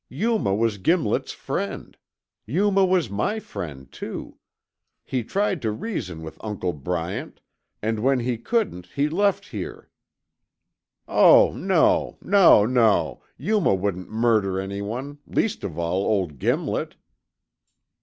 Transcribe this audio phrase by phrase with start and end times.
[0.09, 1.95] "Yuma was Gimlet's friend.
[2.47, 4.39] Yuma was my friend too.
[5.03, 7.39] He tried to reason with Uncle Bryant,
[7.83, 9.91] and when he couldn't he left here.
[11.07, 13.21] Oh, no, no, no!
[13.37, 16.95] Yuma wouldn't murder anyone, least of all old Gimlet."